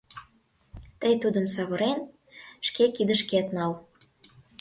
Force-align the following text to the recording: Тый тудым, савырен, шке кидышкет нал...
Тый 0.99 1.13
тудым, 1.21 1.45
савырен, 1.53 1.99
шке 2.67 2.85
кидышкет 2.95 3.47
нал... 3.55 3.71